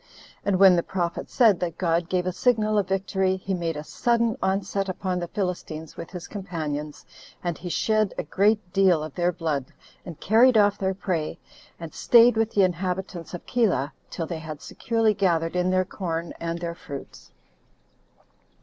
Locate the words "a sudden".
3.77-4.35